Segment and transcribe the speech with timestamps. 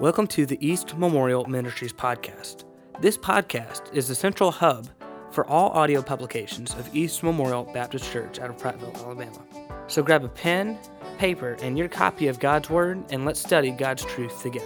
[0.00, 2.64] Welcome to the East Memorial Ministries podcast.
[3.02, 4.88] This podcast is the central hub
[5.30, 9.44] for all audio publications of East Memorial Baptist Church out of Prattville, Alabama.
[9.88, 10.78] So grab a pen,
[11.18, 14.64] paper, and your copy of God's Word, and let's study God's truth together.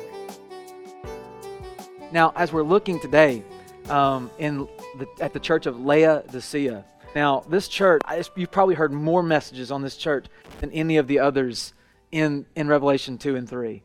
[2.12, 3.43] Now, as we're looking today
[3.89, 6.85] um, in the, at the church of Laodicea,
[7.16, 8.03] now this church,
[8.36, 10.26] you've probably heard more messages on this church
[10.61, 11.75] than any of the others
[12.12, 13.82] in, in Revelation 2 and 3.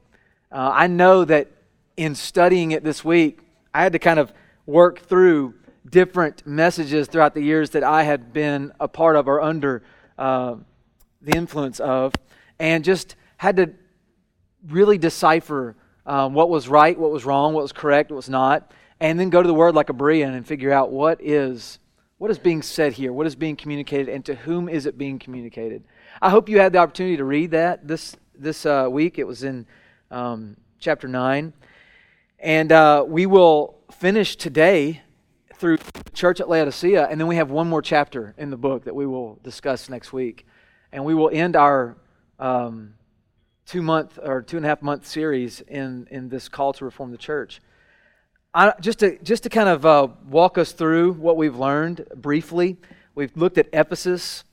[0.52, 1.48] Uh, I know that
[1.96, 3.40] in studying it this week,
[3.74, 4.34] I had to kind of
[4.66, 5.54] work through
[5.88, 9.84] different messages throughout the years that I had been a part of or under
[10.18, 10.56] uh,
[11.22, 12.14] the influence of,
[12.58, 13.74] and just had to
[14.68, 18.72] really decipher um, what was right, what was wrong, what was correct, what was not,
[19.00, 21.80] and then go to the Word like a Berean and figure out what is
[22.18, 25.20] what is being said here, what is being communicated, and to whom is it being
[25.20, 25.86] communicated.
[26.22, 29.20] I hope you had the opportunity to read that this this uh, week.
[29.20, 29.66] It was in
[30.12, 31.54] um, chapter 9.
[32.40, 35.02] And uh, we will finish today
[35.56, 35.78] through
[36.14, 39.06] church at Laodicea, and then we have one more chapter in the book that we
[39.06, 40.46] will discuss next week.
[40.92, 41.98] And we will end our
[42.40, 42.94] um,
[43.66, 47.12] two month or two and a half month series in, in this call to reform
[47.12, 47.62] the church.
[48.54, 52.78] I, just, to, just to kind of uh, walk us through what we've learned briefly,
[53.14, 54.44] we've looked at Ephesus,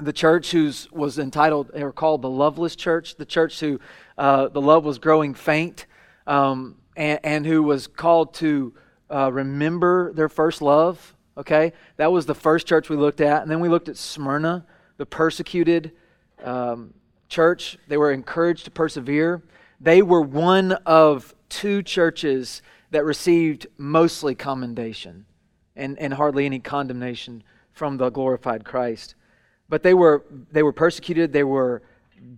[0.00, 3.80] the church who was entitled or called the loveless church, the church who
[4.18, 5.86] uh, the love was growing faint,
[6.26, 8.74] um, and, and, who was called to
[9.10, 11.14] uh, remember their first love.
[11.36, 14.66] Okay, that was the first church we looked at, and then we looked at Smyrna,
[14.98, 15.92] the persecuted
[16.44, 16.92] um,
[17.28, 17.78] church.
[17.88, 19.42] They were encouraged to persevere.
[19.80, 25.24] They were one of two churches that received mostly commendation
[25.76, 27.42] and, and hardly any condemnation
[27.72, 29.14] from the glorified Christ.
[29.70, 31.80] But they were, they were persecuted, they were,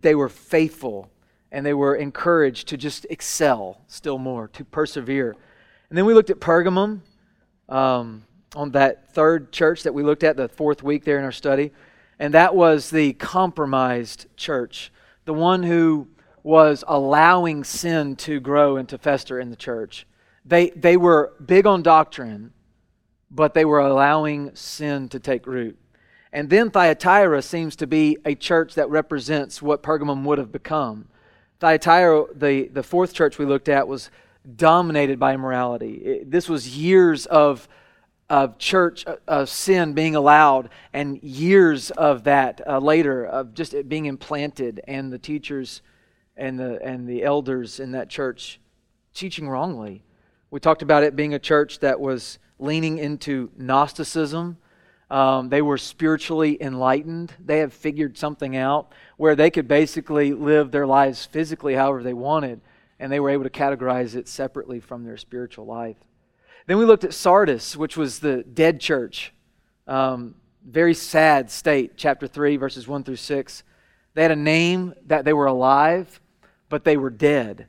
[0.03, 1.11] they were faithful
[1.51, 5.35] and they were encouraged to just excel still more, to persevere.
[5.89, 7.01] And then we looked at Pergamum
[7.69, 11.33] um, on that third church that we looked at the fourth week there in our
[11.33, 11.73] study.
[12.19, 14.93] And that was the compromised church,
[15.25, 16.09] the one who
[16.43, 20.07] was allowing sin to grow and to fester in the church.
[20.45, 22.53] They, they were big on doctrine,
[23.31, 25.79] but they were allowing sin to take root.
[26.33, 31.09] And then Thyatira seems to be a church that represents what Pergamum would have become.
[31.61, 34.11] Thyatira, the, the fourth church we looked at, was
[34.57, 35.95] dominated by immorality.
[35.95, 37.69] It, this was years of,
[38.31, 43.75] of church uh, of sin being allowed, and years of that uh, later of just
[43.75, 45.83] it being implanted, and the teachers
[46.37, 48.59] and the, and the elders in that church
[49.13, 50.03] teaching wrongly.
[50.51, 54.57] We talked about it being a church that was leaning into Gnosticism
[55.13, 57.35] um, they were spiritually enlightened.
[57.39, 62.15] They had figured something out where they could basically live their lives physically however they
[62.15, 62.63] wanted,
[62.99, 65.99] and they were able to categorize it separately from their spiritual life.
[66.67, 69.35] Then we looked at Sardis, which was the dead church.
[69.87, 70.35] Um,
[70.67, 73.65] very sad state, chapter 3, verses 1 through 6.
[74.15, 76.23] They had a name that they were alive,
[76.71, 77.67] but they were dead.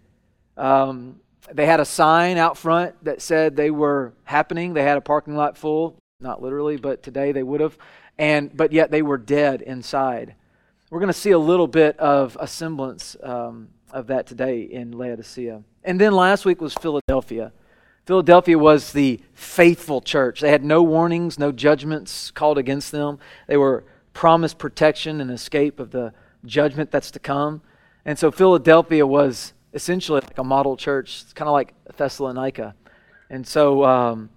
[0.56, 1.20] Um,
[1.52, 4.74] they had a sign out front that said they were happening.
[4.74, 7.78] They had a parking lot full not literally, but today they would have.
[8.18, 10.36] And but yet they were dead inside.
[10.90, 14.92] We're going to see a little bit of a semblance um, of that today in
[14.92, 15.64] Laodicea.
[15.84, 17.52] And then last week was Philadelphia.
[18.06, 20.42] Philadelphia was the faithful church.
[20.42, 23.18] They had no warnings, no judgments called against them.
[23.48, 26.14] They were promised protection and escape of the
[26.46, 27.62] judgment that's to come.
[28.06, 31.22] And so Philadelphia was essentially like a model church.
[31.24, 32.76] It's kind of like Thessalonica.
[33.30, 34.30] And so um,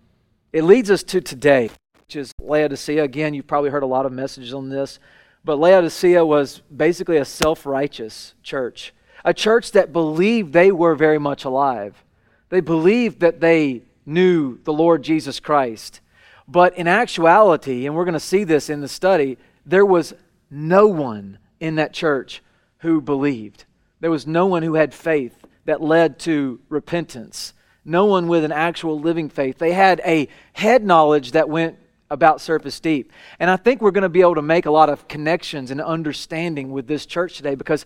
[0.52, 3.02] it leads us to today, which is Laodicea.
[3.02, 4.98] Again, you've probably heard a lot of messages on this,
[5.44, 8.92] but Laodicea was basically a self righteous church,
[9.24, 12.02] a church that believed they were very much alive.
[12.48, 16.00] They believed that they knew the Lord Jesus Christ.
[16.48, 20.14] But in actuality, and we're going to see this in the study, there was
[20.48, 22.42] no one in that church
[22.78, 23.64] who believed.
[24.00, 27.52] There was no one who had faith that led to repentance
[27.86, 29.58] no one with an actual living faith.
[29.58, 31.78] They had a head knowledge that went
[32.10, 33.12] about surface deep.
[33.38, 35.80] And I think we're going to be able to make a lot of connections and
[35.80, 37.84] understanding with this church today because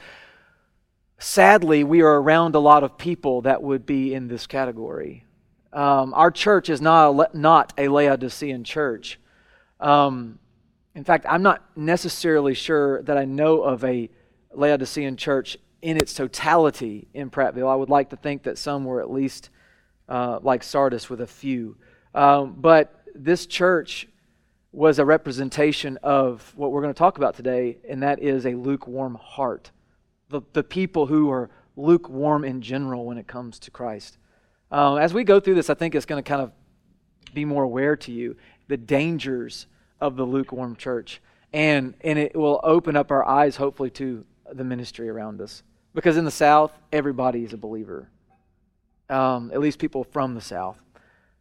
[1.18, 5.24] sadly, we are around a lot of people that would be in this category.
[5.72, 9.20] Um, our church is not a, not a Laodicean church.
[9.78, 10.38] Um,
[10.94, 14.10] in fact, I'm not necessarily sure that I know of a
[14.52, 17.70] Laodicean church in its totality in Prattville.
[17.70, 19.50] I would like to think that some were at least
[20.10, 21.76] uh, like Sardis with a few.
[22.14, 24.08] Um, but this church
[24.72, 28.54] was a representation of what we're going to talk about today, and that is a
[28.54, 29.70] lukewarm heart.
[30.28, 34.18] The, the people who are lukewarm in general when it comes to Christ.
[34.70, 36.52] Um, as we go through this, I think it's going to kind of
[37.32, 38.36] be more aware to you
[38.68, 39.66] the dangers
[40.00, 41.20] of the lukewarm church.
[41.52, 45.64] And, and it will open up our eyes, hopefully, to the ministry around us.
[45.94, 48.08] Because in the South, everybody is a believer,
[49.10, 50.78] um, at least people from the South.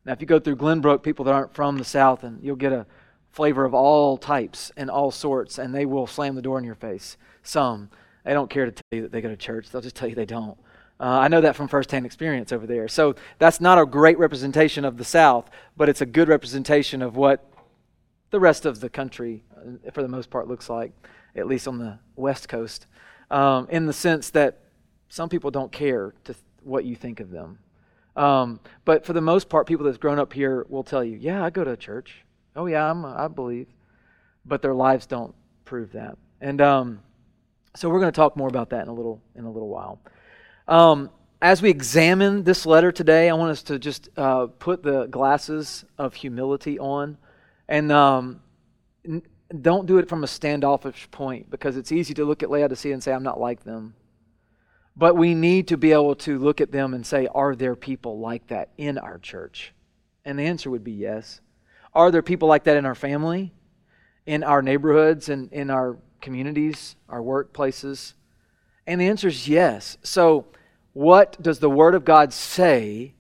[0.06, 2.74] Now, if you go through Glenbrook, people that aren't from the South, and you'll get
[2.74, 2.86] a
[3.32, 6.76] flavor of all types and all sorts, and they will slam the door in your
[6.76, 7.18] face.
[7.44, 7.90] Some,
[8.26, 10.16] they don't care to tell you that they go to church, they'll just tell you
[10.16, 10.58] they don't.
[11.00, 12.88] Uh, I know that from firsthand experience over there.
[12.90, 17.16] So that's not a great representation of the South, but it's a good representation of
[17.16, 17.46] what
[18.32, 20.92] the rest of the country, uh, for the most part, looks like,
[21.36, 22.86] at least on the West Coast,
[23.32, 24.60] um, in the sense that
[25.08, 27.60] some people don't care to what you think of them.
[28.16, 31.44] Um, but for the most part, people that's grown up here will tell you, "Yeah,
[31.44, 32.26] I go to church.
[32.56, 33.68] Oh yeah, I'm, I believe,"
[34.46, 35.34] but their lives don't
[35.66, 36.18] prove that.
[36.42, 37.02] And um,
[37.76, 40.02] so we're going to talk more about that in a little in a little while.
[40.68, 41.10] Um,
[41.42, 45.86] as we examine this letter today, I want us to just uh, put the glasses
[45.98, 47.18] of humility on,
[47.70, 48.42] and um,
[49.08, 49.22] n-
[49.62, 53.02] don't do it from a standoffish point because it's easy to look at Laodicea and
[53.02, 53.96] say, "I'm not like them."
[55.00, 58.20] But we need to be able to look at them and say, are there people
[58.20, 59.74] like that in our church?
[60.26, 61.40] And the answer would be yes.
[61.94, 63.54] Are there people like that in our family,
[64.26, 68.12] in our neighborhoods, and in our communities, our workplaces?
[68.86, 69.98] And the answer is yes.
[70.04, 70.48] So,
[70.92, 73.14] what does the Word of God say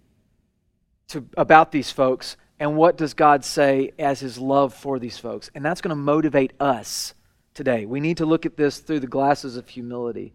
[1.07, 2.35] to, about these folks?
[2.59, 5.49] And what does God say as His love for these folks?
[5.55, 7.13] And that's going to motivate us
[7.53, 7.85] today.
[7.85, 10.33] We need to look at this through the glasses of humility.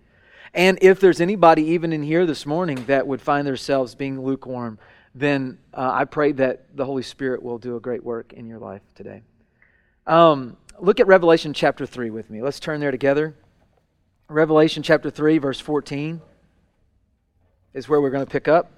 [0.55, 4.79] And if there's anybody even in here this morning that would find themselves being lukewarm,
[5.15, 8.61] then uh, I pray that the Holy Spirit will do a great work in your
[8.61, 9.23] life today.
[10.06, 12.41] Um, look at Revelation chapter 3 with me.
[12.41, 13.35] Let's turn there together.
[14.29, 16.21] Revelation chapter 3, verse 14
[17.75, 18.71] is where we're going to pick up.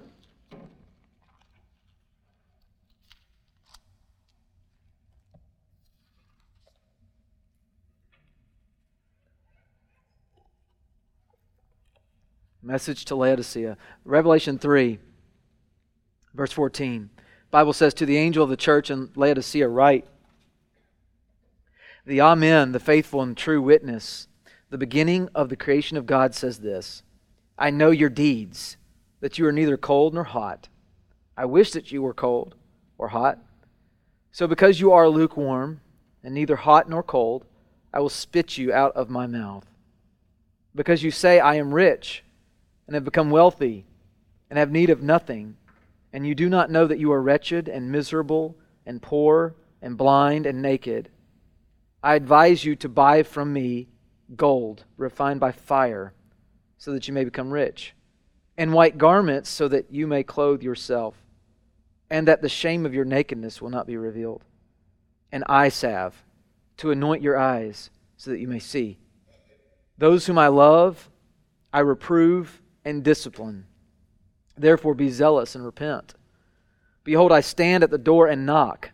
[12.67, 13.77] Message to Laodicea.
[14.03, 14.99] Revelation 3,
[16.33, 17.09] verse 14.
[17.49, 20.05] Bible says, To the angel of the church in Laodicea, write,
[22.05, 24.27] The Amen, the faithful and true witness,
[24.69, 27.03] the beginning of the creation of God says this
[27.57, 28.75] I know your deeds,
[29.21, 30.67] that you are neither cold nor hot.
[31.37, 32.53] I wish that you were cold
[32.97, 33.39] or hot.
[34.33, 35.79] So because you are lukewarm
[36.21, 37.45] and neither hot nor cold,
[37.93, 39.65] I will spit you out of my mouth.
[40.75, 42.25] Because you say, I am rich
[42.87, 43.85] and have become wealthy
[44.49, 45.57] and have need of nothing,
[46.13, 48.55] and you do not know that you are wretched and miserable
[48.85, 51.09] and poor and blind and naked,
[52.01, 53.87] I advise you to buy from me
[54.35, 56.13] gold refined by fire,
[56.77, 57.93] so that you may become rich,
[58.57, 61.15] and white garments, so that you may clothe yourself,
[62.09, 64.43] and that the shame of your nakedness will not be revealed,
[65.31, 66.23] and eye salve
[66.77, 68.97] to anoint your eyes, so that you may see.
[69.97, 71.09] Those whom I love,
[71.73, 73.65] I reprove and discipline.
[74.55, 76.13] Therefore, be zealous and repent.
[77.03, 78.91] Behold, I stand at the door and knock.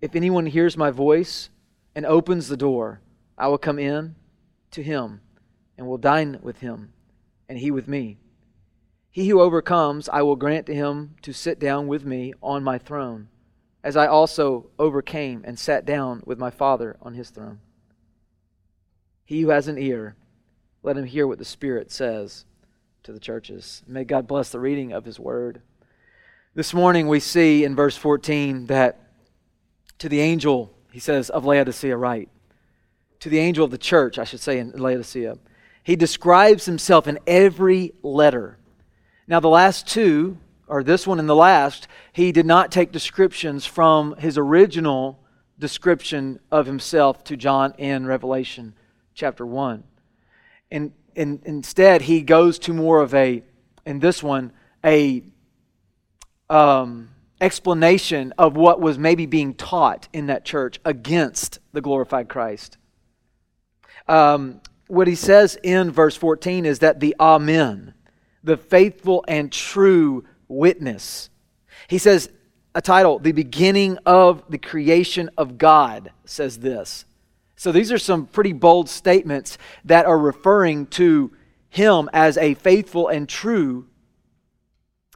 [0.00, 1.50] If anyone hears my voice
[1.96, 3.00] and opens the door,
[3.36, 4.14] I will come in
[4.70, 5.20] to him
[5.76, 6.92] and will dine with him,
[7.48, 8.18] and he with me.
[9.10, 12.78] He who overcomes, I will grant to him to sit down with me on my
[12.78, 13.28] throne,
[13.82, 17.58] as I also overcame and sat down with my Father on his throne.
[19.24, 20.14] He who has an ear,
[20.84, 22.44] let him hear what the Spirit says
[23.04, 23.82] to the churches.
[23.86, 25.60] May God bless the reading of His Word.
[26.54, 28.98] This morning we see in verse 14 that
[29.98, 32.30] to the angel, he says, of Laodicea, write.
[33.20, 35.36] To the angel of the church, I should say, in Laodicea.
[35.82, 38.56] He describes himself in every letter.
[39.26, 43.66] Now, the last two, or this one and the last, he did not take descriptions
[43.66, 45.20] from his original
[45.58, 48.74] description of himself to John in Revelation
[49.12, 49.84] chapter 1.
[50.70, 53.42] And in, instead, he goes to more of a,
[53.86, 54.52] in this one,
[54.84, 55.22] a
[56.50, 62.76] um, explanation of what was maybe being taught in that church against the glorified Christ.
[64.08, 67.94] Um, what he says in verse 14 is that the Amen,
[68.42, 71.30] the faithful and true witness,
[71.88, 72.30] he says,
[72.74, 77.04] a title, The Beginning of the Creation of God, says this.
[77.56, 81.32] So these are some pretty bold statements that are referring to
[81.68, 83.86] him as a faithful and true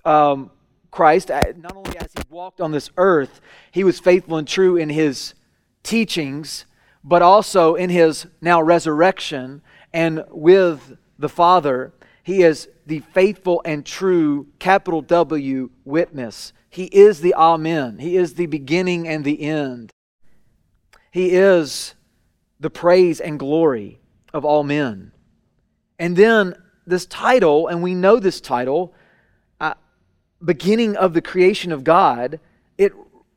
[0.05, 0.51] um,
[0.91, 1.31] Christ.
[1.31, 3.41] Uh, not only as he walked on this earth,
[3.71, 5.35] he was faithful and true in his
[5.83, 6.65] teachings,
[7.05, 11.93] but also in his now resurrection and with the Father.
[12.23, 16.53] He is the faithful and true, capital W, witness.
[16.71, 17.99] He is the Amen.
[17.99, 19.91] He is the beginning and the end.
[21.11, 21.95] He is
[22.61, 24.01] the praise and glory
[24.33, 25.13] of all men.
[25.99, 26.55] And then
[26.87, 28.95] this title, and we know this title,
[29.61, 29.75] uh,
[30.45, 32.41] beginning of the creation of God,
[32.77, 32.93] it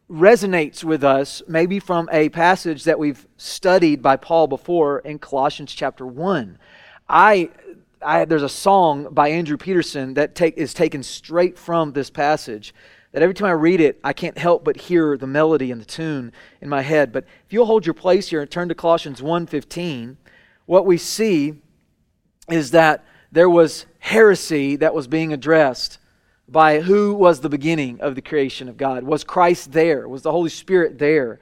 [0.10, 5.74] resonates with us maybe from a passage that we've studied by Paul before in Colossians
[5.74, 6.58] chapter 1.
[7.08, 7.50] I,
[8.02, 12.74] I there's a song by Andrew Peterson that take, is taken straight from this passage
[13.12, 15.86] that every time I read it, I can't help but hear the melody and the
[15.86, 17.12] tune in my head.
[17.12, 20.18] But if you'll hold your place here and turn to Colossians 1:15,
[20.66, 21.56] what we see
[22.50, 25.98] is that there was heresy that was being addressed
[26.48, 29.04] by who was the beginning of the creation of God.
[29.04, 30.08] Was Christ there?
[30.08, 31.40] Was the Holy Spirit there?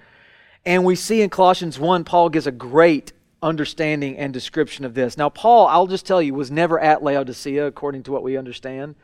[0.65, 5.17] And we see in Colossians 1, Paul gives a great understanding and description of this.
[5.17, 8.95] Now, Paul, I'll just tell you, was never at Laodicea, according to what we understand.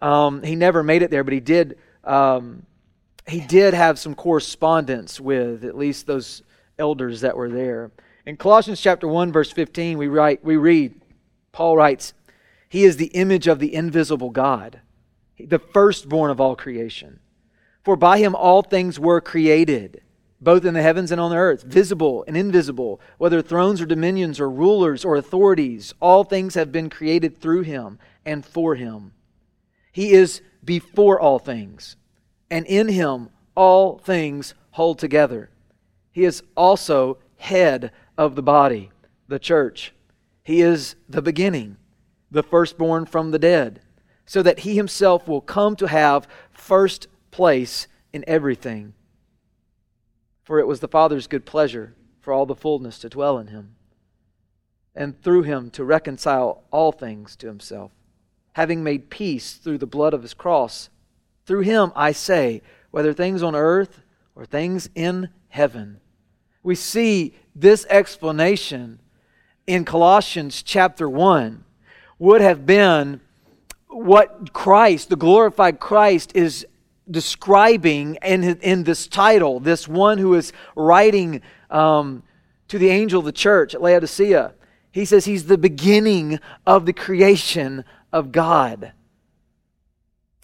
[0.00, 1.78] Um, he never made it there, but he did.
[2.08, 2.64] Um,
[3.28, 6.42] he did have some correspondence with at least those
[6.78, 7.90] elders that were there.
[8.26, 11.00] In Colossians chapter 1, verse 15, we, write, we read,
[11.52, 12.14] Paul writes,
[12.68, 14.80] He is the image of the invisible God
[15.38, 17.20] the firstborn of all creation.
[17.82, 20.02] For by him all things were created,
[20.40, 24.40] both in the heavens and on the earth, visible and invisible, whether thrones or dominions
[24.40, 29.12] or rulers or authorities, all things have been created through him and for him.
[29.92, 31.96] He is before all things,
[32.50, 35.50] and in him all things hold together.
[36.12, 38.90] He is also head of the body,
[39.26, 39.92] the church.
[40.42, 41.76] He is the beginning,
[42.30, 43.80] the firstborn from the dead
[44.28, 48.92] so that he himself will come to have first place in everything.
[50.42, 53.74] For it was the Father's good pleasure for all the fullness to dwell in him,
[54.94, 57.90] and through him to reconcile all things to himself,
[58.52, 60.90] having made peace through the blood of his cross.
[61.48, 64.02] Through him, I say, whether things on earth
[64.36, 65.98] or things in heaven.
[66.62, 69.00] We see this explanation
[69.66, 71.64] in Colossians chapter 1
[72.18, 73.22] would have been
[73.86, 76.66] what Christ, the glorified Christ, is
[77.10, 81.40] describing in, in this title, this one who is writing
[81.70, 82.24] um,
[82.68, 84.52] to the angel of the church at Laodicea.
[84.92, 88.92] He says he's the beginning of the creation of God.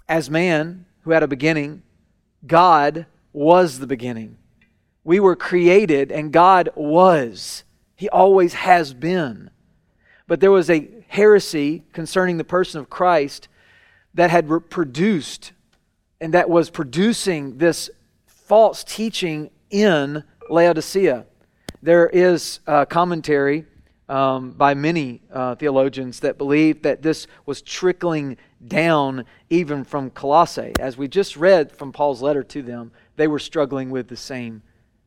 [0.09, 1.83] As man who had a beginning,
[2.47, 4.39] God was the beginning.
[5.05, 7.65] We were created and God was.
[7.95, 9.51] He always has been.
[10.27, 13.49] But there was a heresy concerning the person of Christ
[14.15, 15.53] that had produced
[16.21, 17.91] and that was producing this
[18.27, 21.27] false teaching in Laodicea.
[21.83, 23.67] There is a commentary
[24.09, 30.73] um, by many uh, theologians that believe that this was trickling down even from Colossae.
[30.79, 34.63] As we just read from Paul's letter to them, they were struggling with the same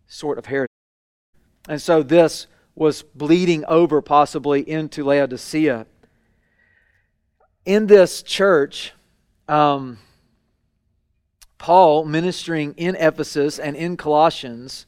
[0.07, 0.67] sort of heresy.
[1.69, 5.85] And so this was bleeding over possibly into Laodicea.
[7.65, 8.93] In this church,
[9.47, 9.97] um,
[11.57, 14.85] Paul, ministering in Ephesus and in Colossians,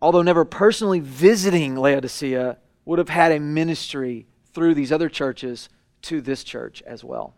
[0.00, 5.68] although never personally visiting Laodicea, would have had a ministry through these other churches
[6.02, 7.34] to this church as well.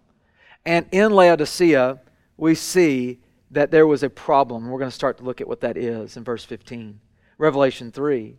[0.65, 2.01] And in Laodicea,
[2.37, 3.21] we see
[3.51, 4.69] that there was a problem.
[4.69, 7.01] We're going to start to look at what that is in verse 15.
[7.39, 8.37] Revelation 3.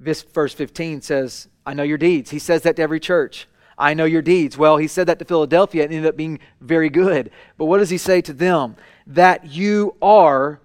[0.00, 2.30] This verse 15 says, I know your deeds.
[2.30, 3.46] He says that to every church.
[3.78, 4.58] I know your deeds.
[4.58, 7.30] Well, he said that to Philadelphia and ended up being very good.
[7.56, 8.76] But what does he say to them?
[9.06, 10.60] That you are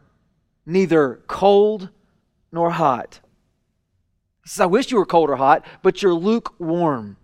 [0.66, 1.90] neither cold
[2.52, 3.20] nor hot.
[4.48, 7.18] Says, I wish you were cold or hot, but you're lukewarm.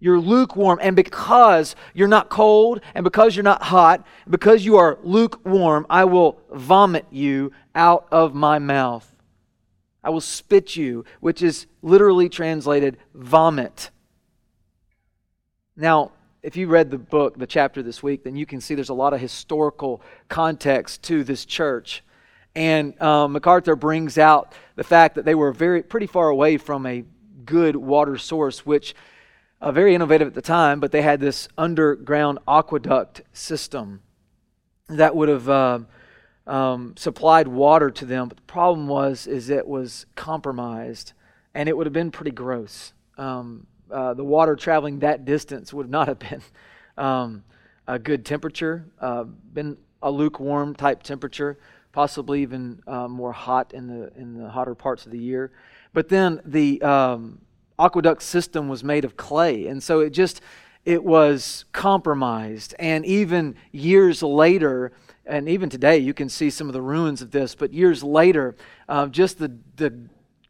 [0.00, 0.78] You're lukewarm.
[0.80, 6.04] And because you're not cold and because you're not hot, because you are lukewarm, I
[6.04, 9.14] will vomit you out of my mouth.
[10.02, 13.90] I will spit you, which is literally translated vomit.
[15.76, 18.90] Now, if you read the book, the chapter this week, then you can see there's
[18.90, 22.03] a lot of historical context to this church.
[22.54, 26.86] And um, MacArthur brings out the fact that they were very pretty far away from
[26.86, 27.04] a
[27.44, 28.94] good water source, which
[29.60, 34.02] uh, very innovative at the time, but they had this underground aqueduct system
[34.88, 35.78] that would have uh,
[36.46, 41.12] um, supplied water to them, but the problem was is it was compromised,
[41.54, 42.92] and it would have been pretty gross.
[43.16, 46.42] Um, uh, the water traveling that distance would not have been
[46.98, 47.44] um,
[47.86, 51.58] a good temperature, uh, been a lukewarm type temperature,
[51.94, 55.52] possibly even uh, more hot in the in the hotter parts of the year.
[55.92, 57.38] But then the um,
[57.78, 60.40] aqueduct system was made of clay, and so it just
[60.84, 62.74] it was compromised.
[62.80, 64.90] And even years later,
[65.24, 68.56] and even today, you can see some of the ruins of this, but years later,
[68.88, 69.94] uh, just the, the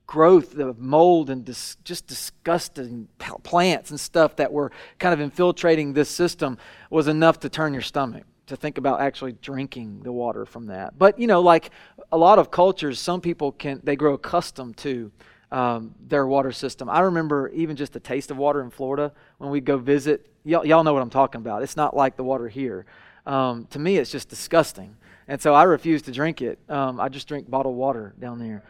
[0.07, 3.07] growth of mold and dis- just disgusting
[3.43, 6.57] plants and stuff that were kind of infiltrating this system
[6.89, 10.99] was enough to turn your stomach to think about actually drinking the water from that.
[10.99, 11.71] But you know, like
[12.13, 15.11] a lot of cultures, some people can they grow accustomed to
[15.51, 16.89] um, their water system.
[16.89, 20.27] I remember even just the taste of water in Florida when we go visit.
[20.45, 21.63] Y'all, y'all know what I'm talking about.
[21.63, 22.87] It's not like the water here.
[23.25, 24.97] Um, to me, it's just disgusting,
[25.27, 26.59] and so I refuse to drink it.
[26.69, 28.63] Um, I just drink bottled water down there.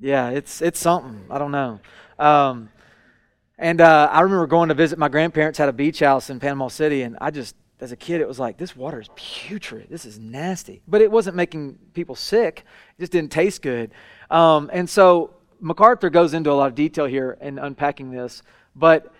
[0.00, 1.24] Yeah, it's it's something.
[1.30, 1.80] I don't know.
[2.18, 2.68] Um,
[3.58, 6.68] and uh, I remember going to visit my grandparents had a beach house in Panama
[6.68, 9.88] City, and I just as a kid, it was like, this water is putrid.
[9.90, 10.82] This is nasty.
[10.86, 12.64] But it wasn't making people sick,
[12.96, 13.90] it just didn't taste good.
[14.30, 18.42] Um, and so MacArthur goes into a lot of detail here in unpacking this.
[18.76, 19.12] But,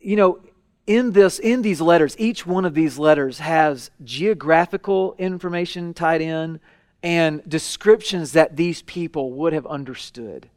[0.00, 0.40] you know,
[0.86, 6.58] in this in these letters each one of these letters has geographical information tied in
[7.02, 10.48] and descriptions that these people would have understood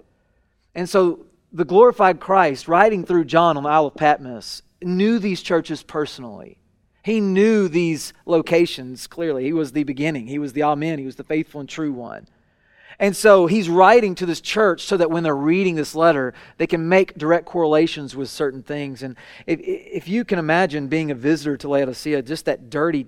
[0.74, 5.42] and so the glorified christ writing through john on the isle of patmos knew these
[5.42, 6.58] churches personally
[7.03, 9.43] he knew these locations clearly.
[9.43, 10.27] He was the beginning.
[10.27, 11.00] He was the Amen.
[11.00, 12.27] He was the faithful and true one.
[12.98, 16.65] And so he's writing to this church so that when they're reading this letter, they
[16.65, 19.03] can make direct correlations with certain things.
[19.03, 23.07] And if, if you can imagine being a visitor to Laodicea, just that dirty,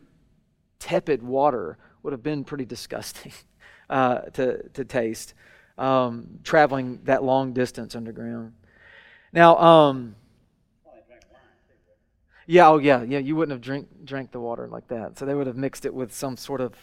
[0.80, 3.32] tepid water would have been pretty disgusting
[3.90, 5.34] uh, to, to taste,
[5.78, 8.52] um, traveling that long distance underground.
[9.32, 10.16] Now, um,
[12.46, 13.20] yeah, oh yeah, yeah.
[13.20, 15.18] You wouldn't have drink drank the water like that.
[15.18, 16.74] So they would have mixed it with some sort of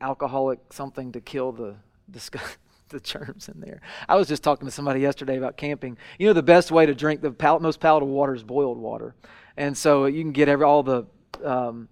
[0.00, 1.76] alcoholic something to kill the
[2.08, 2.40] the,
[2.88, 3.80] the germs in there.
[4.08, 5.98] I was just talking to somebody yesterday about camping.
[6.18, 9.14] You know, the best way to drink the pal- most palatable water is boiled water,
[9.56, 11.04] and so you can get every all the
[11.42, 11.88] um,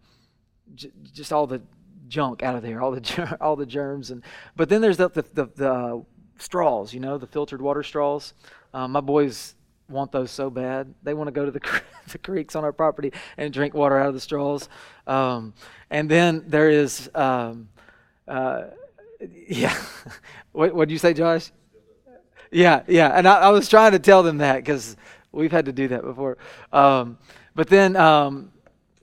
[0.75, 1.63] j- just all the
[2.09, 4.23] junk out of there, all the all the germs, and
[4.57, 6.01] but then there's the the, the, the uh,
[6.39, 6.95] straws.
[6.95, 8.35] You know, the filtered water straws.
[8.75, 9.55] Um, my boys
[9.89, 10.95] want those so bad.
[11.03, 11.61] They want to go to the,
[12.09, 14.69] the creeks on our property and drink water out of the straws.
[15.07, 15.55] Um,
[15.91, 17.69] and then there is, um,
[18.27, 18.65] uh,
[19.49, 19.77] yeah.
[20.53, 21.51] what did you say, Josh?
[22.51, 23.09] Yeah, yeah.
[23.09, 24.97] And I, I, was trying to tell them that because
[25.33, 26.37] we've had to do that before.
[26.71, 27.19] Um,
[27.55, 28.53] but then, um,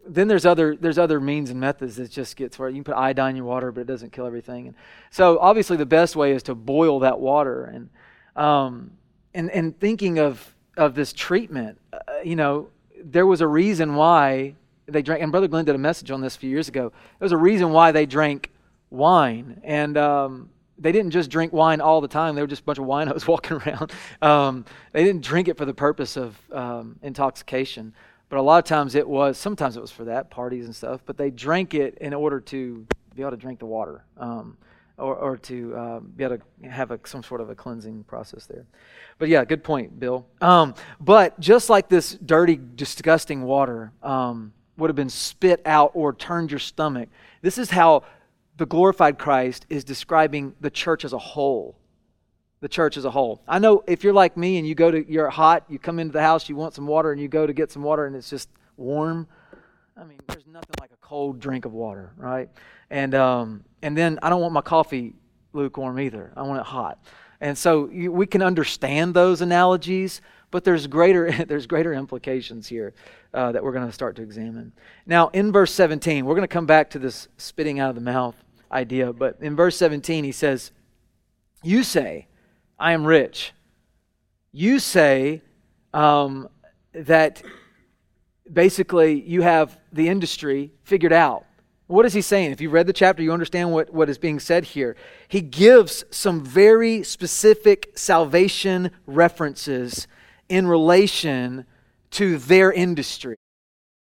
[0.09, 2.95] then there's other there's other means and methods that just gets where you can put
[2.95, 4.67] iodine in your water, but it doesn't kill everything.
[4.67, 4.75] And
[5.11, 7.89] so obviously the best way is to boil that water and
[8.35, 8.91] um,
[9.33, 11.77] and and thinking of of this treatment.
[11.91, 12.69] Uh, you know,
[13.03, 14.55] there was a reason why
[14.87, 16.91] they drank, and Brother Glenn did a message on this a few years ago.
[17.19, 18.51] There was a reason why they drank
[18.89, 19.59] wine.
[19.63, 22.79] And um, they didn't just drink wine all the time, they were just a bunch
[22.79, 23.91] of winos walking around.
[24.21, 27.93] Um, they didn't drink it for the purpose of um, intoxication.
[28.29, 31.01] But a lot of times it was, sometimes it was for that, parties and stuff,
[31.05, 34.05] but they drank it in order to be able to drink the water.
[34.17, 34.57] Um,
[34.99, 38.45] or, or to uh, be able to have a, some sort of a cleansing process
[38.45, 38.65] there.
[39.17, 40.25] But yeah, good point, Bill.
[40.41, 46.13] Um, but just like this dirty, disgusting water um, would have been spit out or
[46.13, 47.09] turned your stomach,
[47.41, 48.03] this is how
[48.57, 51.75] the glorified Christ is describing the church as a whole.
[52.61, 53.41] The church as a whole.
[53.47, 56.11] I know if you're like me and you go to, you're hot, you come into
[56.11, 58.29] the house, you want some water, and you go to get some water and it's
[58.29, 59.27] just warm.
[59.95, 62.49] I mean, there's nothing like a cold drink of water, right?
[62.89, 65.15] And um, and then I don't want my coffee
[65.53, 66.31] lukewarm either.
[66.35, 66.99] I want it hot.
[67.41, 72.93] And so you, we can understand those analogies, but there's greater there's greater implications here
[73.33, 74.73] uh, that we're going to start to examine.
[75.05, 78.01] Now, in verse 17, we're going to come back to this spitting out of the
[78.01, 78.35] mouth
[78.71, 80.71] idea, but in verse 17 he says,
[81.63, 82.27] "You say,
[82.77, 83.53] I am rich.
[84.51, 85.41] You say
[85.93, 86.49] um,
[86.93, 87.41] that
[88.51, 91.45] basically you have the industry figured out."
[91.89, 92.51] What is he saying?
[92.51, 94.95] If you read the chapter, you understand what, what is being said here.
[95.27, 100.07] He gives some very specific salvation references
[100.49, 101.65] in relation
[102.11, 103.37] to their industry.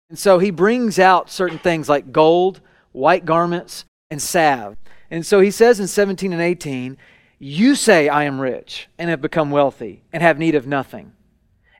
[0.09, 2.61] And so he brings out certain things like gold,
[2.93, 4.75] white garments, and salve.
[5.11, 6.97] And so he says in 17 and 18,
[7.37, 11.11] You say, I am rich and have become wealthy and have need of nothing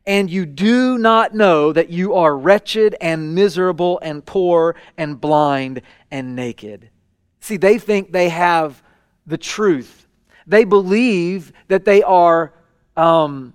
[0.08, 5.82] and you do not know that you are wretched and miserable and poor and blind
[6.10, 6.90] and naked.
[7.42, 8.82] See, they think they have
[9.28, 10.08] the truth.
[10.48, 12.54] They believe that they are
[12.96, 13.54] um,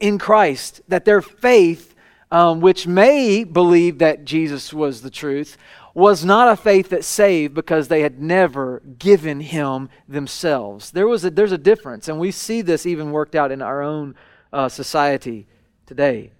[0.00, 1.94] in Christ, that their faith,
[2.32, 5.56] um, which may believe that Jesus was the truth,
[5.94, 10.90] was not a faith that saved because they had never given him themselves.
[10.90, 13.82] There was a, there's a difference, and we see this even worked out in our
[13.82, 14.16] own
[14.52, 15.46] uh, society
[15.86, 16.32] today.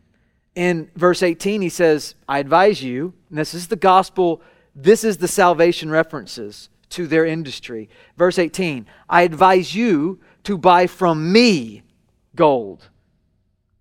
[0.55, 4.43] in verse 18, he says, I advise you, and this is the gospel,
[4.75, 7.89] this is the salvation references to their industry.
[8.17, 11.83] Verse 18, I advise you to buy from me
[12.35, 12.89] gold.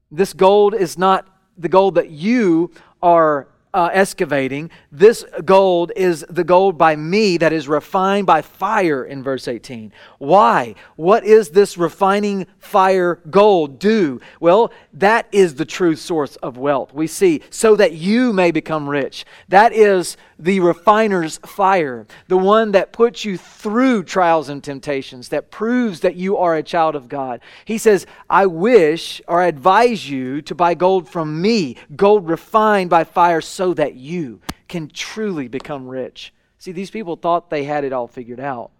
[0.09, 2.71] This gold is not the gold that you
[3.01, 4.69] are uh, excavating.
[4.91, 9.91] This gold is the gold by me that is refined by fire in verse 18.
[10.17, 10.75] Why?
[10.95, 14.19] What is this refining fire gold do?
[14.39, 16.93] Well, that is the true source of wealth.
[16.93, 19.25] We see, so that you may become rich.
[19.47, 25.51] That is the refiner's fire, the one that puts you through trials and temptations, that
[25.51, 27.41] proves that you are a child of God.
[27.65, 33.03] He says, I wish or advise you to buy gold from me, gold refined by
[33.03, 36.33] fire, so that you can truly become rich.
[36.57, 38.71] See, these people thought they had it all figured out.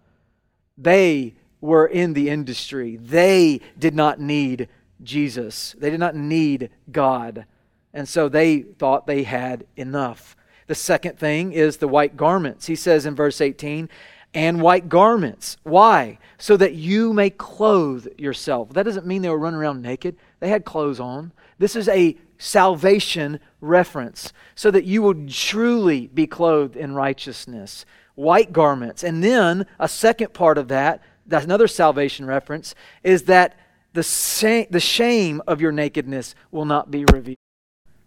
[0.76, 4.68] They were in the industry, they did not need
[5.02, 7.46] Jesus, they did not need God.
[7.94, 10.34] And so they thought they had enough.
[10.66, 12.66] The second thing is the white garments.
[12.66, 13.88] He says in verse 18,
[14.34, 15.56] and white garments.
[15.62, 16.18] Why?
[16.38, 18.72] So that you may clothe yourself.
[18.72, 21.32] That doesn't mean they were running around naked, they had clothes on.
[21.58, 27.84] This is a salvation reference, so that you will truly be clothed in righteousness.
[28.14, 29.04] White garments.
[29.04, 33.56] And then a second part of that, that's another salvation reference, is that
[33.92, 37.38] the, the shame of your nakedness will not be revealed.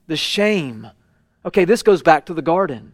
[0.08, 0.90] The shame
[1.46, 2.94] Okay, this goes back to the garden.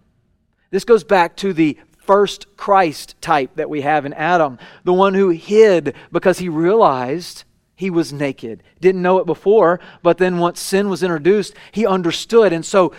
[0.71, 5.13] This goes back to the first Christ type that we have in Adam, the one
[5.13, 8.61] who hid because he realized he was naked.
[8.79, 12.53] Didn't know it before, but then once sin was introduced, he understood.
[12.53, 12.93] And so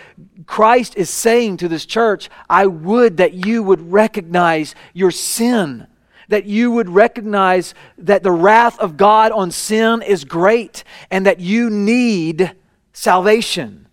[0.46, 5.86] Christ is saying to this church, I would that you would recognize your sin.
[6.28, 11.40] That you would recognize that the wrath of God on sin is great and that
[11.40, 12.52] you need
[12.92, 13.86] salvation.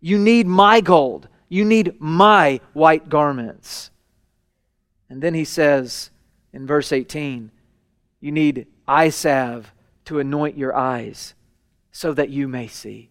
[0.00, 1.28] You need my gold.
[1.48, 3.90] You need my white garments.
[5.08, 6.10] And then he says
[6.52, 7.50] in verse 18,
[8.20, 9.72] You need eye salve
[10.06, 11.34] to anoint your eyes
[11.92, 13.10] so that you may see.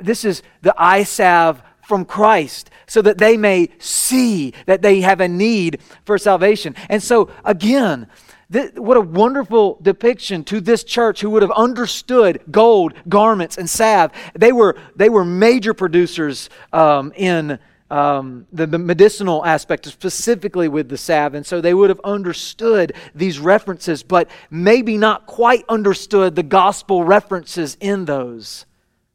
[0.00, 5.20] This is the eye salve from Christ so that they may see that they have
[5.20, 6.76] a need for salvation.
[6.88, 8.06] And so, again,
[8.50, 14.10] what a wonderful depiction to this church who would have understood gold, garments, and salve.
[14.34, 17.60] They were, they were major producers um, in
[17.90, 21.34] um, the, the medicinal aspect, specifically with the salve.
[21.34, 27.04] And so they would have understood these references, but maybe not quite understood the gospel
[27.04, 28.66] references in those.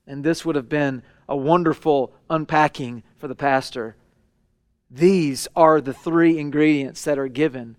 [0.08, 3.96] And this would have been a wonderful unpacking for the pastor.
[4.90, 7.76] These are the three ingredients that are given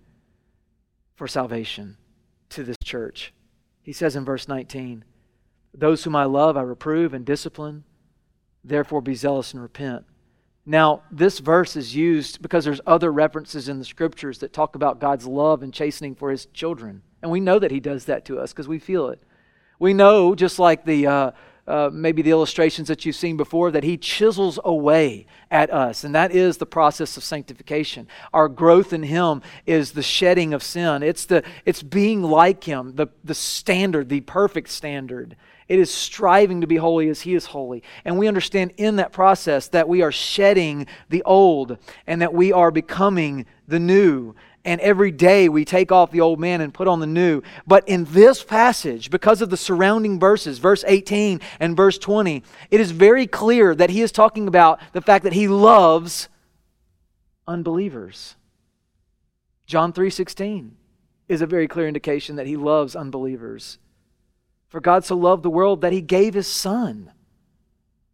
[1.17, 1.97] for salvation
[2.49, 3.33] to this church.
[3.81, 5.03] He says in verse 19,
[5.73, 7.83] Those whom I love I reprove and discipline,
[8.63, 10.05] therefore be zealous and repent.
[10.65, 14.99] Now, this verse is used because there's other references in the scriptures that talk about
[14.99, 17.01] God's love and chastening for his children.
[17.21, 19.23] And we know that he does that to us because we feel it.
[19.79, 21.31] We know, just like the, uh,
[21.67, 26.03] uh, maybe the illustrations that you've seen before, that He chisels away at us.
[26.03, 28.07] And that is the process of sanctification.
[28.33, 32.95] Our growth in Him is the shedding of sin, it's, the, it's being like Him,
[32.95, 35.35] the, the standard, the perfect standard.
[35.67, 37.83] It is striving to be holy as He is holy.
[38.05, 42.53] And we understand in that process that we are shedding the old and that we
[42.53, 44.33] are becoming the new
[44.67, 47.41] and every day we take off the old man and put on the new.
[47.65, 52.81] But in this passage, because of the surrounding verses, verse 18 and verse 20, it
[52.81, 56.27] is very clear that he is talking about the fact that he loves
[57.47, 58.35] unbelievers.
[59.65, 60.75] John 3:16
[61.29, 63.79] is a very clear indication that he loves unbelievers.
[64.67, 67.13] For God so loved the world that he gave his son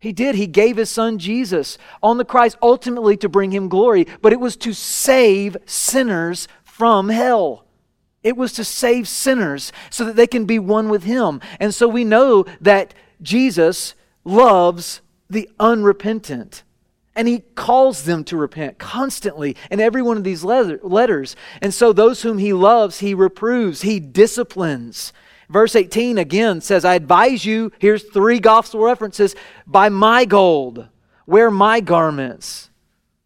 [0.04, 0.36] he did.
[0.36, 4.40] He gave his son Jesus on the cross ultimately to bring him glory, but it
[4.42, 7.64] was to save sinners from hell.
[8.22, 11.40] It was to save sinners so that they can be one with him.
[11.58, 16.64] And so we know that Jesus loves the unrepentant.
[17.16, 21.38] And he calls them to repent constantly in every one of these letters.
[21.62, 25.14] And so those whom he loves, he reproves, he disciplines.
[25.50, 29.36] Verse 18 again says, I advise you, here's three gospel references,
[29.68, 30.88] buy my gold,
[31.26, 32.70] wear my garments,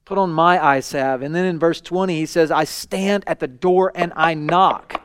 [0.06, 1.22] put on my eye salve.
[1.22, 5.04] And then in verse 20, he says, I stand at the door and I knock.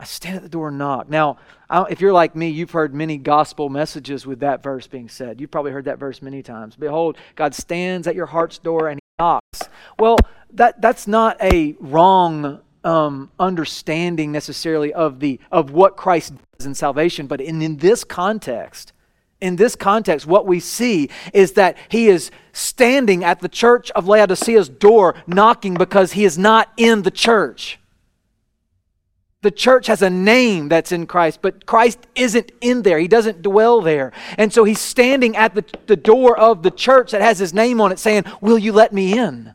[0.00, 1.08] I stand at the door and knock.
[1.08, 1.38] Now,
[1.90, 5.40] if you're like me, you've heard many gospel messages with that verse being said.
[5.40, 6.76] You've probably heard that verse many times.
[6.76, 9.68] Behold, God stands at your heart's door and he knocks.
[9.98, 10.18] Well,
[10.52, 16.74] that, that's not a wrong um, understanding necessarily of, the, of what Christ does in
[16.74, 18.92] salvation, but in, in this context,
[19.40, 24.08] In this context, what we see is that he is standing at the church of
[24.08, 27.78] Laodicea's door knocking because he is not in the church.
[29.42, 32.98] The church has a name that's in Christ, but Christ isn't in there.
[32.98, 34.12] He doesn't dwell there.
[34.36, 37.80] And so he's standing at the, the door of the church that has his name
[37.80, 39.54] on it saying, Will you let me in?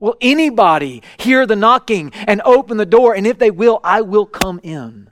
[0.00, 3.14] Will anybody hear the knocking and open the door?
[3.14, 5.10] And if they will, I will come in.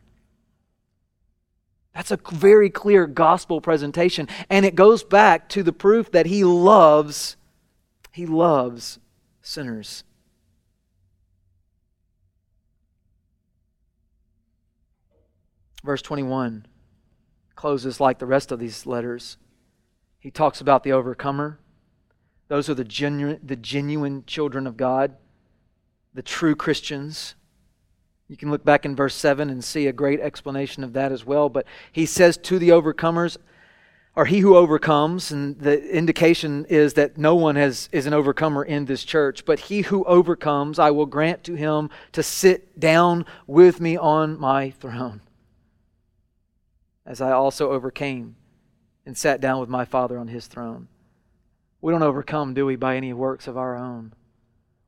[1.94, 4.28] That's a very clear gospel presentation.
[4.50, 7.36] And it goes back to the proof that he loves,
[8.12, 8.98] he loves
[9.42, 10.04] sinners.
[15.82, 16.66] Verse 21
[17.54, 19.38] closes like the rest of these letters.
[20.18, 21.58] He talks about the overcomer.
[22.48, 25.16] Those are the genuine, the genuine children of God,
[26.14, 27.34] the true Christians.
[28.28, 31.24] You can look back in verse 7 and see a great explanation of that as
[31.24, 31.48] well.
[31.48, 33.36] But he says to the overcomers,
[34.14, 38.64] or he who overcomes, and the indication is that no one has, is an overcomer
[38.64, 43.26] in this church, but he who overcomes, I will grant to him to sit down
[43.46, 45.20] with me on my throne
[47.06, 48.34] as I also overcame
[49.06, 50.88] and sat down with my Father on his throne.
[51.80, 54.12] We don't overcome, do we, by any works of our own?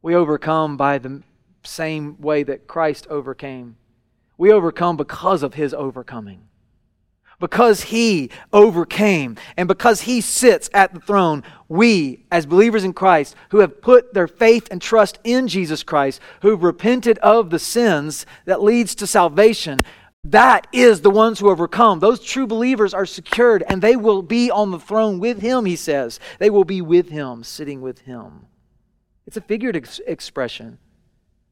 [0.03, 1.22] We overcome by the
[1.62, 3.77] same way that Christ overcame.
[4.37, 6.42] We overcome because of his overcoming.
[7.40, 13.37] Because he overcame and because he sits at the throne, we, as believers in Christ,
[13.51, 18.27] who have put their faith and trust in Jesus Christ, who've repented of the sins
[18.44, 19.81] that leads to salvation,
[20.24, 22.00] that is the ones who overcome.
[22.00, 25.76] Those true believers are secured and they will be on the throne with him, he
[25.76, 26.20] says.
[26.38, 28.46] They will be with him, sitting with him.
[29.26, 30.78] It's a figured ex- expression,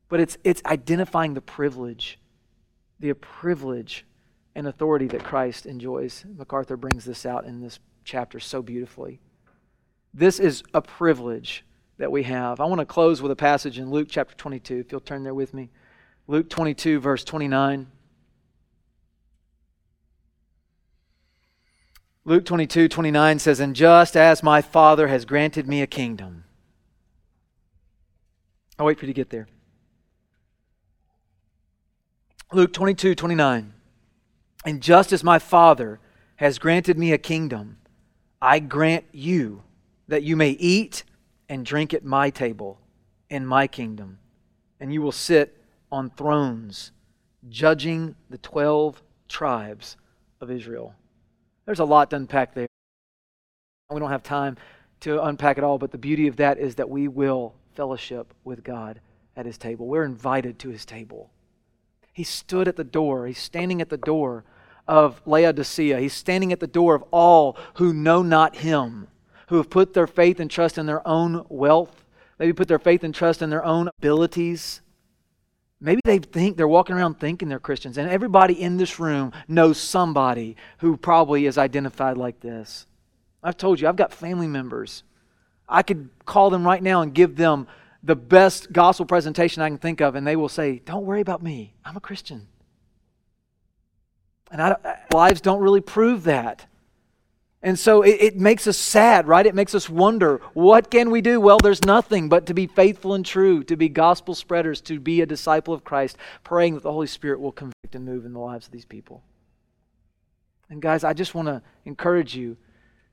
[0.09, 2.19] but it's, it's identifying the privilege,
[2.99, 4.05] the privilege
[4.55, 6.25] and authority that Christ enjoys.
[6.37, 9.21] MacArthur brings this out in this chapter so beautifully.
[10.15, 11.65] This is a privilege
[11.99, 12.61] that we have.
[12.61, 15.35] I want to close with a passage in Luke chapter 22, if you'll turn there
[15.35, 15.71] with me.
[16.27, 17.87] Luke 22, verse 29.
[22.29, 26.43] Luke 22, 29 says, And just as my Father has granted me a kingdom.
[28.77, 29.47] I'll wait for you to get there.
[32.53, 33.73] Luke 22, 29.
[34.65, 36.01] And just as my Father
[36.35, 37.79] has granted me a kingdom,
[38.43, 39.63] I grant you
[40.09, 41.05] that you may eat
[41.49, 42.81] and drink at my table
[43.31, 44.19] in my kingdom,
[44.81, 45.63] and you will sit
[45.93, 46.91] on thrones,
[47.49, 49.97] judging the twelve tribes
[50.41, 50.97] of Israel.
[51.67, 52.69] There's a lot to unpack there.
[53.91, 54.57] We don't have time
[55.01, 58.65] to unpack it all, but the beauty of that is that we will fellowship with
[58.65, 59.01] God
[59.37, 59.87] at his table.
[59.87, 61.31] We're invited to his table.
[62.13, 64.45] He stood at the door, he's standing at the door
[64.89, 65.99] of Laodicea.
[65.99, 69.09] He's standing at the door of all who know not him,
[69.49, 72.05] who have put their faith and trust in their own wealth,
[72.39, 74.81] maybe put their faith and trust in their own abilities,
[75.87, 79.79] Maybe they think they're walking around thinking they're Christians, and everybody in this room knows
[79.79, 82.89] somebody who probably is identified like this.
[83.41, 85.05] I've told you, I've got family members.
[85.69, 87.69] I could call them right now and give them
[88.03, 91.41] the best gospel presentation I can think of, and they will say, Don't worry about
[91.41, 91.75] me.
[91.85, 92.49] I'm a Christian.
[94.51, 96.67] And I, lives don't really prove that.
[97.63, 99.47] And so it, it, makes us sad, right?
[99.47, 101.41] It makes us wonder what can we do?
[101.41, 105.21] Well, there's nothing but to be faithful and true, to be gospel spreaders, to be
[105.21, 108.39] a disciple of Christ, praying that the Holy Spirit will convict and move in the
[108.39, 109.23] lives of these people.
[110.69, 112.57] And guys, I just want to encourage you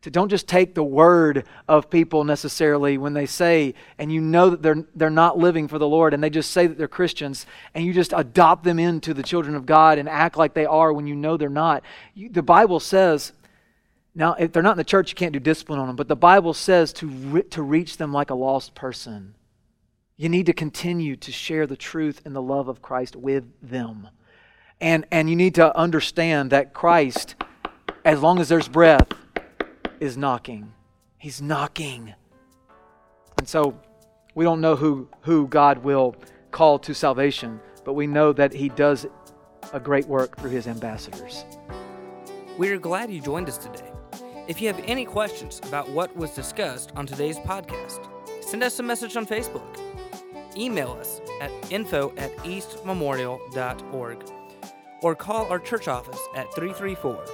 [0.04, 4.50] to don't just take the word of people necessarily when they say, and you know
[4.50, 7.46] that they're, they're not living for the Lord, and they just say that they're Christians,
[7.74, 10.92] and you just adopt them into the children of God and act like they are
[10.92, 11.84] when you know they're not.
[12.14, 13.32] You, the Bible says,
[14.16, 16.16] now, if they're not in the church, you can't do discipline on them, but the
[16.16, 19.34] Bible says to, re- to reach them like a lost person.
[20.18, 24.10] You need to continue to share the truth and the love of Christ with them.
[24.80, 27.36] And, and you need to understand that Christ,
[28.06, 29.08] as long as there's breath,
[30.00, 30.74] is knocking.
[31.18, 32.14] He's knocking.
[33.40, 33.80] And so
[34.36, 36.16] we don't know who, who God will
[36.52, 39.08] call to salvation, but we know that He does
[39.72, 41.46] a great work through His ambassadors.
[42.60, 43.93] We are glad you joined us today.
[44.46, 48.06] If you have any questions about what was discussed on today's podcast,
[48.42, 49.80] send us a message on Facebook.
[50.58, 54.18] Email us at info at eastmemorial.org
[55.02, 57.26] or call our church office at 334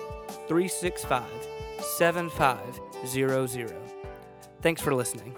[0.47, 1.23] 365
[1.81, 3.75] 7500.
[4.61, 5.35] Thanks for listening.